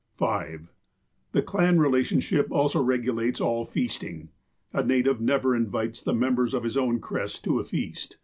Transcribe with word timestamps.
"(5) 0.15 0.71
The 1.31 1.43
clan 1.43 1.77
relationship 1.77 2.47
also 2.51 2.81
regulates 2.81 3.39
all 3.39 3.65
feasting. 3.65 4.29
A 4.73 4.81
native 4.81 5.21
never 5.21 5.55
invites 5.55 6.01
the 6.01 6.11
members 6.11 6.55
of 6.55 6.63
his 6.63 6.75
own 6.75 6.99
crest 6.99 7.43
to 7.43 7.59
a 7.59 7.63
feast. 7.63 8.17